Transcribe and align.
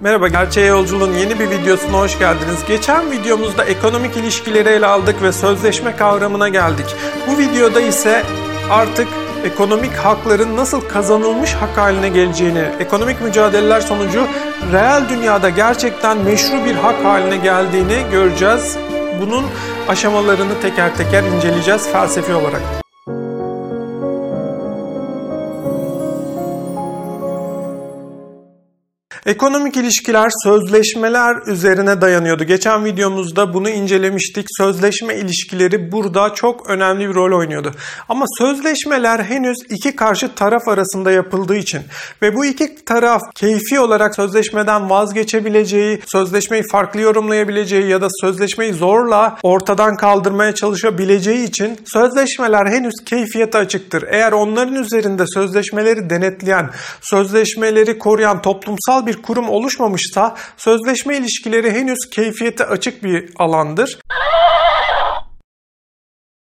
Merhaba, 0.00 0.28
Gerçeğe 0.28 0.66
Yolculuğun 0.66 1.12
yeni 1.12 1.38
bir 1.38 1.50
videosuna 1.50 1.98
hoş 1.98 2.18
geldiniz. 2.18 2.64
Geçen 2.68 3.10
videomuzda 3.10 3.64
ekonomik 3.64 4.16
ilişkileri 4.16 4.68
ele 4.68 4.86
aldık 4.86 5.22
ve 5.22 5.32
sözleşme 5.32 5.96
kavramına 5.96 6.48
geldik. 6.48 6.86
Bu 7.28 7.38
videoda 7.38 7.80
ise 7.80 8.22
artık 8.70 9.08
ekonomik 9.44 9.92
hakların 9.92 10.56
nasıl 10.56 10.80
kazanılmış 10.80 11.54
hak 11.54 11.78
haline 11.78 12.08
geleceğini, 12.08 12.64
ekonomik 12.80 13.22
mücadeleler 13.22 13.80
sonucu 13.80 14.26
reel 14.72 15.08
dünyada 15.08 15.50
gerçekten 15.50 16.18
meşru 16.18 16.64
bir 16.64 16.74
hak 16.74 17.04
haline 17.04 17.36
geldiğini 17.36 18.10
göreceğiz. 18.10 18.76
Bunun 19.20 19.44
aşamalarını 19.88 20.60
teker 20.62 20.96
teker 20.96 21.22
inceleyeceğiz 21.22 21.88
felsefi 21.92 22.34
olarak. 22.34 22.85
Ekonomik 29.26 29.76
ilişkiler 29.76 30.28
sözleşmeler 30.44 31.36
üzerine 31.46 32.00
dayanıyordu. 32.00 32.44
Geçen 32.44 32.84
videomuzda 32.84 33.54
bunu 33.54 33.68
incelemiştik. 33.68 34.46
Sözleşme 34.58 35.16
ilişkileri 35.16 35.92
burada 35.92 36.34
çok 36.34 36.70
önemli 36.70 37.08
bir 37.08 37.14
rol 37.14 37.38
oynuyordu. 37.38 37.72
Ama 38.08 38.24
sözleşmeler 38.38 39.18
henüz 39.18 39.56
iki 39.70 39.96
karşı 39.96 40.34
taraf 40.34 40.68
arasında 40.68 41.10
yapıldığı 41.10 41.56
için 41.56 41.82
ve 42.22 42.36
bu 42.36 42.44
iki 42.44 42.84
taraf 42.84 43.20
keyfi 43.34 43.80
olarak 43.80 44.14
sözleşmeden 44.14 44.90
vazgeçebileceği, 44.90 46.00
sözleşmeyi 46.06 46.62
farklı 46.72 47.00
yorumlayabileceği 47.00 47.88
ya 47.88 48.00
da 48.00 48.08
sözleşmeyi 48.20 48.72
zorla 48.72 49.38
ortadan 49.42 49.96
kaldırmaya 49.96 50.54
çalışabileceği 50.54 51.48
için 51.48 51.78
sözleşmeler 51.86 52.66
henüz 52.66 52.94
keyfiyete 53.04 53.58
açıktır. 53.58 54.04
Eğer 54.10 54.32
onların 54.32 54.74
üzerinde 54.74 55.24
sözleşmeleri 55.34 56.10
denetleyen, 56.10 56.70
sözleşmeleri 57.00 57.98
koruyan 57.98 58.42
toplumsal 58.42 59.06
bir 59.06 59.15
bir 59.16 59.22
kurum 59.22 59.48
oluşmamışsa 59.48 60.36
sözleşme 60.56 61.16
ilişkileri 61.16 61.70
henüz 61.72 62.10
keyfiyete 62.10 62.64
açık 62.64 63.04
bir 63.04 63.30
alandır. 63.38 63.98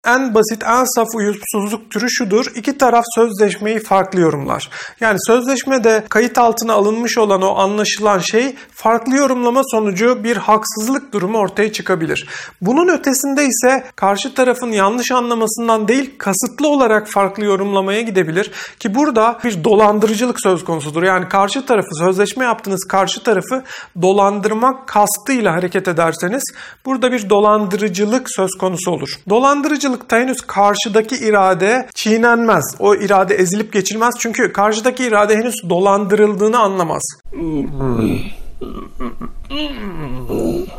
En 0.07 0.35
basit, 0.35 0.63
en 0.65 0.85
saf 0.85 1.09
uyumsuzluk 1.15 1.91
türü 1.91 2.11
şudur. 2.11 2.47
İki 2.55 2.79
taraf 2.79 3.05
sözleşmeyi 3.15 3.81
farklı 3.81 4.21
yorumlar. 4.21 4.71
Yani 5.01 5.19
sözleşmede 5.27 6.05
kayıt 6.09 6.39
altına 6.39 6.73
alınmış 6.73 7.19
olan 7.19 7.43
o 7.43 7.55
anlaşılan 7.59 8.19
şey 8.19 8.55
farklı 8.71 9.17
yorumlama 9.17 9.63
sonucu 9.71 10.25
bir 10.25 10.37
haksızlık 10.37 11.13
durumu 11.13 11.39
ortaya 11.39 11.73
çıkabilir. 11.73 12.29
Bunun 12.61 12.89
ötesinde 12.89 13.47
ise 13.47 13.85
karşı 13.97 14.35
tarafın 14.35 14.73
yanlış 14.73 15.11
anlamasından 15.11 15.89
değil 15.89 16.15
kasıtlı 16.19 16.69
olarak 16.69 17.09
farklı 17.09 17.45
yorumlamaya 17.45 18.01
gidebilir. 18.01 18.51
Ki 18.79 18.95
burada 18.95 19.39
bir 19.45 19.65
dolandırıcılık 19.65 20.41
söz 20.41 20.65
konusudur. 20.65 21.03
Yani 21.03 21.29
karşı 21.29 21.67
tarafı 21.67 21.95
sözleşme 21.99 22.45
yaptığınız 22.45 22.85
karşı 22.89 23.23
tarafı 23.23 23.65
dolandırmak 24.03 24.89
kastıyla 24.89 25.53
hareket 25.53 25.89
ederseniz 25.89 26.43
burada 26.87 27.13
bir 27.13 27.31
dolandırıcılık 27.31 28.31
söz 28.31 28.51
konusu 28.61 28.91
olur. 28.91 29.09
Dolandırıcılık 29.29 29.92
Karşılıkta 29.93 30.19
henüz 30.19 30.41
karşıdaki 30.41 31.17
irade 31.17 31.89
çiğnenmez. 31.95 32.77
O 32.79 32.95
irade 32.95 33.35
ezilip 33.35 33.73
geçilmez 33.73 34.15
çünkü 34.19 34.53
karşıdaki 34.53 35.05
irade 35.05 35.37
henüz 35.37 35.55
dolandırıldığını 35.69 36.59
anlamaz. 36.59 37.03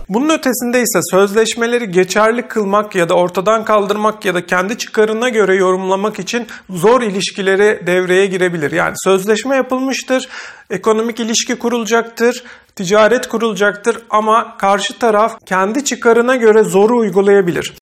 Bunun 0.09 0.29
ötesinde 0.29 0.81
ise 0.81 0.99
sözleşmeleri 1.11 1.91
geçerli 1.91 2.47
kılmak 2.47 2.95
ya 2.95 3.09
da 3.09 3.13
ortadan 3.13 3.65
kaldırmak 3.65 4.25
ya 4.25 4.35
da 4.35 4.45
kendi 4.45 4.77
çıkarına 4.77 5.29
göre 5.29 5.55
yorumlamak 5.55 6.19
için 6.19 6.47
zor 6.69 7.01
ilişkileri 7.01 7.87
devreye 7.87 8.25
girebilir. 8.25 8.71
Yani 8.71 8.93
sözleşme 9.03 9.55
yapılmıştır, 9.55 10.29
ekonomik 10.69 11.19
ilişki 11.19 11.55
kurulacaktır, 11.55 12.43
ticaret 12.75 13.27
kurulacaktır 13.27 13.97
ama 14.09 14.57
karşı 14.57 14.99
taraf 14.99 15.37
kendi 15.45 15.85
çıkarına 15.85 16.35
göre 16.35 16.63
zoru 16.63 16.97
uygulayabilir. 16.97 17.73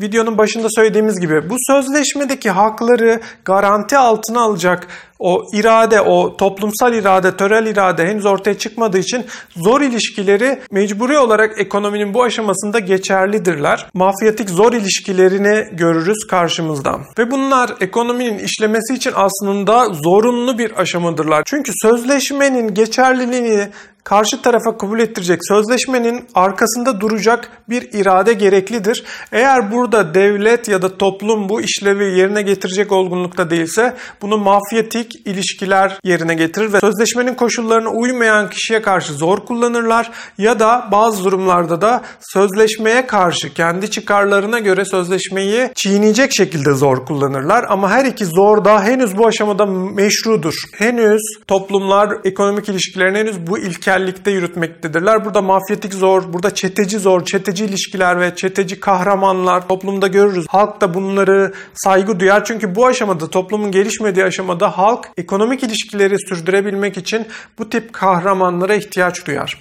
Videonun 0.00 0.38
başında 0.38 0.68
söylediğimiz 0.70 1.20
gibi 1.20 1.50
bu 1.50 1.56
sözleşmedeki 1.66 2.50
hakları 2.50 3.20
garanti 3.44 3.98
altına 3.98 4.40
alacak 4.40 4.88
o 5.18 5.44
irade, 5.52 6.00
o 6.00 6.36
toplumsal 6.36 6.94
irade, 6.94 7.36
törel 7.36 7.66
irade 7.66 8.06
henüz 8.06 8.26
ortaya 8.26 8.58
çıkmadığı 8.58 8.98
için 8.98 9.26
zor 9.56 9.80
ilişkileri 9.80 10.60
mecburi 10.70 11.18
olarak 11.18 11.60
ekonominin 11.60 12.14
bu 12.14 12.22
aşamasında 12.22 12.78
geçerlidirler. 12.78 13.86
Mafyatik 13.94 14.50
zor 14.50 14.72
ilişkilerini 14.72 15.76
görürüz 15.76 16.26
karşımızda. 16.30 17.00
Ve 17.18 17.30
bunlar 17.30 17.70
ekonominin 17.80 18.38
işlemesi 18.38 18.94
için 18.94 19.12
aslında 19.14 19.88
zorunlu 19.88 20.58
bir 20.58 20.80
aşamadırlar. 20.80 21.42
Çünkü 21.46 21.72
sözleşmenin 21.82 22.74
geçerliliğini 22.74 23.68
karşı 24.08 24.42
tarafa 24.42 24.78
kabul 24.78 25.00
ettirecek 25.00 25.40
sözleşmenin 25.48 26.24
arkasında 26.34 27.00
duracak 27.00 27.50
bir 27.68 27.92
irade 27.92 28.32
gereklidir. 28.32 29.04
Eğer 29.32 29.72
burada 29.72 30.14
devlet 30.14 30.68
ya 30.68 30.82
da 30.82 30.98
toplum 30.98 31.48
bu 31.48 31.60
işlevi 31.60 32.18
yerine 32.18 32.42
getirecek 32.42 32.92
olgunlukta 32.92 33.50
değilse 33.50 33.96
bunu 34.22 34.38
mafyatik 34.38 35.07
ilişkiler 35.14 35.98
yerine 36.04 36.34
getirir 36.34 36.72
ve 36.72 36.80
sözleşmenin 36.80 37.34
koşullarına 37.34 37.88
uymayan 37.88 38.50
kişiye 38.50 38.82
karşı 38.82 39.12
zor 39.12 39.38
kullanırlar 39.38 40.10
ya 40.38 40.60
da 40.60 40.88
bazı 40.92 41.24
durumlarda 41.24 41.80
da 41.80 42.02
sözleşmeye 42.20 43.06
karşı 43.06 43.54
kendi 43.54 43.90
çıkarlarına 43.90 44.58
göre 44.58 44.84
sözleşmeyi 44.84 45.70
çiğneyecek 45.74 46.32
şekilde 46.36 46.74
zor 46.74 47.06
kullanırlar 47.06 47.64
ama 47.68 47.90
her 47.90 48.04
iki 48.04 48.26
zor 48.26 48.64
da 48.64 48.82
henüz 48.84 49.18
bu 49.18 49.26
aşamada 49.26 49.66
meşrudur. 49.66 50.54
Henüz 50.74 51.22
toplumlar 51.46 52.10
ekonomik 52.24 52.68
ilişkilerini 52.68 53.18
henüz 53.18 53.46
bu 53.46 53.58
ilkel 53.58 53.98
tekellikte 53.98 54.30
yürütmektedirler. 54.30 55.24
Burada 55.24 55.42
mafyatik 55.42 55.94
zor, 55.94 56.32
burada 56.32 56.54
çeteci 56.54 56.98
zor, 56.98 57.24
çeteci 57.24 57.64
ilişkiler 57.64 58.20
ve 58.20 58.36
çeteci 58.36 58.80
kahramanlar 58.80 59.68
toplumda 59.68 60.06
görürüz. 60.06 60.46
Halk 60.48 60.80
da 60.80 60.94
bunları 60.94 61.52
saygı 61.74 62.20
duyar. 62.20 62.44
Çünkü 62.44 62.74
bu 62.74 62.86
aşamada 62.86 63.30
toplumun 63.30 63.70
gelişmediği 63.70 64.24
aşamada 64.24 64.78
halk 64.78 64.97
ekonomik 65.16 65.62
ilişkileri 65.62 66.18
sürdürebilmek 66.28 66.96
için 66.96 67.26
bu 67.58 67.70
tip 67.70 67.92
kahramanlara 67.92 68.74
ihtiyaç 68.74 69.26
duyar. 69.26 69.60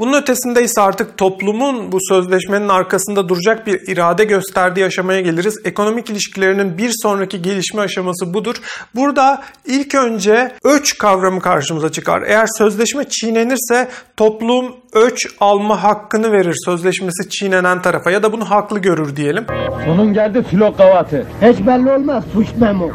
Bunun 0.00 0.22
ötesinde 0.22 0.62
ise 0.62 0.80
artık 0.80 1.18
toplumun 1.18 1.92
bu 1.92 1.98
sözleşmenin 2.08 2.68
arkasında 2.68 3.28
duracak 3.28 3.66
bir 3.66 3.80
irade 3.88 4.24
gösterdiği 4.24 4.84
aşamaya 4.84 5.20
geliriz. 5.20 5.60
Ekonomik 5.64 6.10
ilişkilerinin 6.10 6.78
bir 6.78 6.90
sonraki 7.02 7.42
gelişme 7.42 7.82
aşaması 7.82 8.34
budur. 8.34 8.56
Burada 8.94 9.42
ilk 9.66 9.94
önce 9.94 10.52
öç 10.64 10.98
kavramı 10.98 11.40
karşımıza 11.40 11.92
çıkar. 11.92 12.22
Eğer 12.22 12.46
sözleşme 12.58 13.04
çiğnenirse 13.08 13.88
toplum 14.16 14.76
öç 14.92 15.26
alma 15.40 15.82
hakkını 15.82 16.32
verir 16.32 16.54
sözleşmesi 16.64 17.28
çiğnenen 17.30 17.82
tarafa 17.82 18.10
ya 18.10 18.22
da 18.22 18.32
bunu 18.32 18.50
haklı 18.50 18.78
görür 18.78 19.16
diyelim. 19.16 19.46
Sonun 19.84 20.12
geldi 20.12 20.42
filo 20.50 20.76
kavatı. 20.76 21.26
Hiç 21.42 21.66
belli 21.66 21.92
olmaz 21.92 22.24
suç 22.32 22.48
memo. 22.60 22.90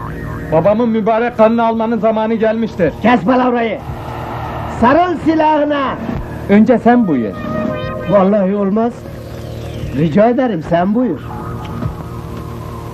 Babamın 0.51 0.89
mübarek 0.89 1.37
kanını 1.37 1.67
almanın 1.67 1.99
zamanı 1.99 2.33
gelmiştir. 2.33 2.93
Kes 3.01 3.21
palavrayı. 3.21 3.79
Sarıl 4.81 5.17
silahına. 5.25 5.97
Önce 6.49 6.77
sen 6.79 7.07
buyur. 7.07 7.33
Vallahi 8.09 8.55
olmaz. 8.55 8.93
Rica 9.97 10.29
ederim 10.29 10.63
sen 10.69 10.95
buyur. 10.95 11.19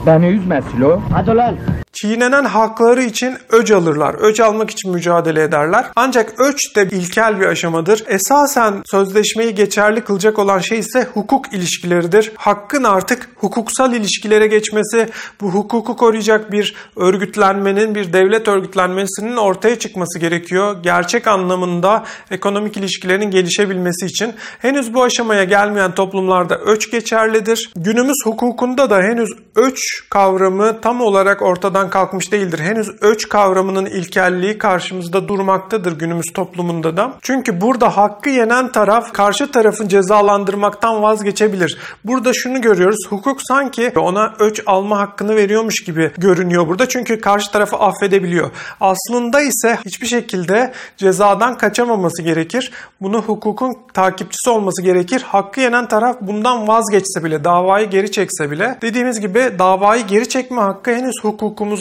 Beni 0.05 0.27
üzme 0.27 0.61
Silo. 0.61 0.99
Hadi 1.13 1.35
lan. 1.35 1.55
Çiğnenen 2.01 2.45
hakları 2.45 3.03
için 3.03 3.37
öc 3.49 3.71
alırlar. 3.71 4.15
Öc 4.19 4.43
almak 4.43 4.69
için 4.69 4.91
mücadele 4.91 5.43
ederler. 5.43 5.85
Ancak 5.95 6.39
öç 6.39 6.75
de 6.75 6.87
ilkel 6.91 7.39
bir 7.39 7.45
aşamadır. 7.45 8.03
Esasen 8.07 8.73
sözleşmeyi 8.85 9.55
geçerli 9.55 10.01
kılacak 10.01 10.39
olan 10.39 10.59
şey 10.59 10.79
ise 10.79 11.07
hukuk 11.13 11.53
ilişkileridir. 11.53 12.31
Hakkın 12.35 12.83
artık 12.83 13.29
hukuksal 13.35 13.93
ilişkilere 13.93 14.47
geçmesi, 14.47 15.09
bu 15.41 15.49
hukuku 15.51 15.95
koruyacak 15.95 16.51
bir 16.51 16.75
örgütlenmenin, 16.95 17.95
bir 17.95 18.13
devlet 18.13 18.47
örgütlenmesinin 18.47 19.37
ortaya 19.37 19.79
çıkması 19.79 20.19
gerekiyor. 20.19 20.83
Gerçek 20.83 21.27
anlamında 21.27 22.03
ekonomik 22.31 22.77
ilişkilerin 22.77 23.31
gelişebilmesi 23.31 24.05
için. 24.05 24.33
Henüz 24.59 24.93
bu 24.93 25.03
aşamaya 25.03 25.43
gelmeyen 25.43 25.91
toplumlarda 25.95 26.57
öç 26.57 26.91
geçerlidir. 26.91 27.71
Günümüz 27.75 28.17
hukukunda 28.25 28.89
da 28.89 28.97
henüz 28.97 29.29
öç 29.55 29.79
kavramı 30.09 30.81
tam 30.81 31.01
olarak 31.01 31.41
ortadan 31.41 31.90
kalkmış 31.91 32.31
değildir. 32.31 32.59
Henüz 32.59 32.89
öç 33.01 33.29
kavramının 33.29 33.85
ilkelliği 33.85 34.57
karşımızda 34.57 35.27
durmaktadır 35.27 35.99
günümüz 35.99 36.33
toplumunda 36.33 36.97
da. 36.97 37.13
Çünkü 37.21 37.61
burada 37.61 37.97
hakkı 37.97 38.29
yenen 38.29 38.71
taraf 38.71 39.13
karşı 39.13 39.51
tarafın 39.51 39.87
cezalandırmaktan 39.87 41.01
vazgeçebilir. 41.01 41.77
Burada 42.05 42.33
şunu 42.33 42.61
görüyoruz. 42.61 42.99
Hukuk 43.09 43.39
sanki 43.41 43.91
ona 43.95 44.33
öç 44.39 44.61
alma 44.65 44.99
hakkını 44.99 45.35
veriyormuş 45.35 45.83
gibi 45.83 46.11
görünüyor 46.17 46.67
burada. 46.67 46.89
Çünkü 46.89 47.21
karşı 47.21 47.51
tarafı 47.51 47.75
affedebiliyor. 47.75 48.49
Aslında 48.79 49.41
ise 49.41 49.77
hiçbir 49.85 50.07
şekilde 50.07 50.73
cezadan 50.97 51.57
kaçamaması 51.57 52.21
gerekir. 52.21 52.71
Bunu 53.01 53.21
hukukun 53.21 53.77
takipçisi 53.93 54.49
olması 54.49 54.81
gerekir. 54.81 55.21
Hakkı 55.21 55.59
yenen 55.61 55.87
taraf 55.87 56.17
bundan 56.21 56.67
vazgeçse 56.67 57.23
bile, 57.23 57.43
davayı 57.43 57.89
geri 57.89 58.11
çekse 58.11 58.51
bile 58.51 58.77
dediğimiz 58.81 59.19
gibi 59.19 59.51
davayı 59.59 60.07
geri 60.07 60.29
çekme 60.29 60.61
hakkı 60.61 60.91
henüz 60.91 61.15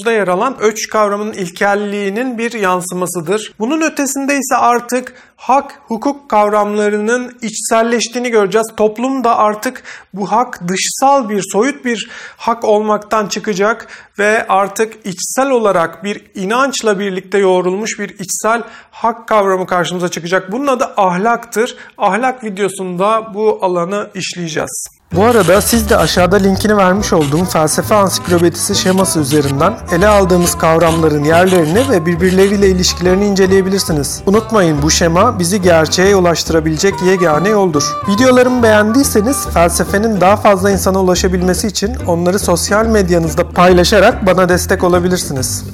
hukukumuzda 0.01 0.13
yer 0.13 0.29
alan 0.29 0.57
öç 0.61 0.89
kavramının 0.89 1.33
ilkelliğinin 1.33 2.39
bir 2.39 2.53
yansımasıdır. 2.53 3.53
Bunun 3.59 3.81
ötesinde 3.81 4.35
ise 4.35 4.57
artık 4.57 5.15
hak, 5.37 5.75
hukuk 5.89 6.29
kavramlarının 6.29 7.39
içselleştiğini 7.43 8.31
göreceğiz. 8.31 8.67
Toplum 8.77 9.25
da 9.25 9.37
artık 9.37 9.83
bu 10.15 10.33
hak 10.33 10.61
dışsal 10.69 11.29
bir, 11.29 11.43
soyut 11.53 11.85
bir 11.85 12.11
hak 12.37 12.65
olmaktan 12.65 13.27
çıkacak 13.27 13.89
ve 14.21 14.47
artık 14.49 15.07
içsel 15.07 15.51
olarak 15.51 16.05
bir 16.05 16.25
inançla 16.35 16.99
birlikte 16.99 17.39
yoğrulmuş 17.39 17.99
bir 17.99 18.19
içsel 18.19 18.63
hak 18.91 19.29
kavramı 19.29 19.67
karşımıza 19.67 20.09
çıkacak. 20.09 20.53
Bunun 20.53 20.67
adı 20.67 20.85
ahlaktır. 20.97 21.77
Ahlak 21.99 22.45
videosunda 22.45 23.35
bu 23.35 23.59
alanı 23.63 24.11
işleyeceğiz. 24.15 25.01
Bu 25.15 25.25
arada 25.25 25.61
siz 25.61 25.91
de 25.91 25.97
aşağıda 25.97 26.37
linkini 26.37 26.77
vermiş 26.77 27.13
olduğum 27.13 27.45
felsefe 27.45 27.95
ansiklopedisi 27.95 28.75
şeması 28.75 29.21
üzerinden 29.21 29.75
ele 29.93 30.09
aldığımız 30.09 30.59
kavramların 30.59 31.25
yerlerini 31.25 31.91
ve 31.91 32.07
birbirleriyle 32.07 32.69
ilişkilerini 32.69 33.27
inceleyebilirsiniz. 33.27 34.23
Unutmayın 34.27 34.83
bu 34.83 34.91
şema 34.91 35.39
bizi 35.39 35.63
gerçeğe 35.63 36.17
ulaştırabilecek 36.17 36.95
yegane 37.07 37.49
yoldur. 37.49 37.83
Videolarımı 38.09 38.63
beğendiyseniz 38.63 39.47
felsefenin 39.55 40.21
daha 40.21 40.37
fazla 40.37 40.71
insana 40.71 41.01
ulaşabilmesi 41.01 41.67
için 41.67 41.97
onları 42.07 42.39
sosyal 42.39 42.87
medyanızda 42.87 43.49
paylaşarak 43.49 44.10
bana 44.27 44.49
destek 44.49 44.85
olabilirsiniz. 44.85 45.65